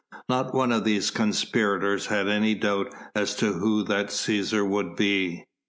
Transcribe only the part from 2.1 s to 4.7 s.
any doubt as to who that Cæsar